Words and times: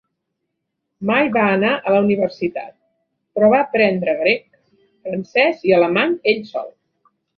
Mai 1.09 1.27
va 1.35 1.43
anar 1.57 1.73
a 1.75 1.93
la 1.95 1.99
Universitat, 2.05 2.73
però 3.37 3.49
va 3.53 3.59
aprendre 3.67 4.15
grec, 4.23 4.45
francès 5.09 5.63
i 5.71 5.77
alemany 5.81 6.17
ell 6.33 6.41
sol. 6.57 6.73